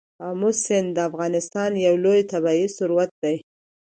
[0.27, 3.35] آمو سیند د افغانستان یو لوی طبعي ثروت دی.